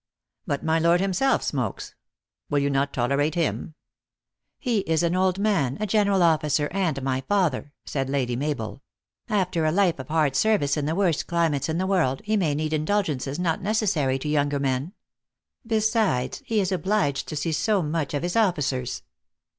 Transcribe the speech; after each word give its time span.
"But 0.47 0.63
my 0.63 0.79
Lord 0.79 0.99
himself 0.99 1.43
smokes. 1.43 1.93
Will 2.49 2.57
you 2.57 2.71
not 2.71 2.91
tol 2.91 3.09
erate 3.09 3.35
him 3.35 3.75
?""He 4.57 4.79
is 4.79 5.03
an 5.03 5.13
old 5.15 5.37
man, 5.37 5.77
a 5.79 5.85
general 5.85 6.23
officer, 6.23 6.69
and 6.71 6.99
my 7.03 7.21
father," 7.29 7.71
said 7.85 8.09
Lady 8.09 8.35
Mabel." 8.35 8.81
After 9.29 9.63
a 9.63 9.71
life 9.71 9.99
of 9.99 10.07
hard 10.07 10.35
service 10.35 10.75
in 10.75 10.87
the 10.87 10.95
worst 10.95 11.27
climates 11.27 11.69
in 11.69 11.77
the 11.77 11.85
world, 11.85 12.23
he 12.25 12.35
may 12.35 12.55
need 12.55 12.73
indulgences 12.73 13.37
not 13.37 13.61
necessary 13.61 14.17
to 14.17 14.27
younger 14.27 14.59
men. 14.59 14.93
Besides, 15.67 16.41
he 16.47 16.59
is 16.59 16.71
obliged 16.71 17.27
to 17.27 17.35
see 17.35 17.51
so 17.51 17.83
much 17.83 18.15
of 18.15 18.23
his 18.23 18.35
officers. 18.35 19.03